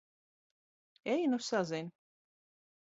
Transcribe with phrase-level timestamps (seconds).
[1.15, 1.91] Ej nu sazin!